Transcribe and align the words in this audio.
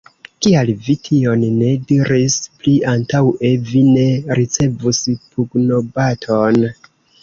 Kial 0.43 0.69
vi 0.87 0.95
tion 1.07 1.43
ne 1.57 1.69
diris 1.91 2.39
pli 2.63 2.75
antaŭe, 2.95 3.55
vi 3.71 3.87
ne 3.93 4.09
ricevus 4.43 5.07
pugnobaton! 5.17 6.65